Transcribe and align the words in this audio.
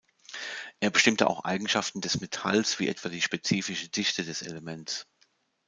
Er 0.79 0.89
bestimmte 0.89 1.27
auch 1.27 1.43
Eigenschaften 1.45 2.01
des 2.01 2.19
Metalls 2.21 2.79
wie 2.79 2.87
etwa 2.87 3.07
die 3.09 3.21
spezifische 3.21 3.87
Dichte 3.89 4.23
des 4.23 4.41
Elements. 4.41 5.05